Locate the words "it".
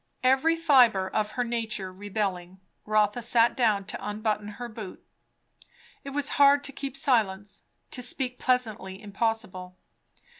6.03-6.09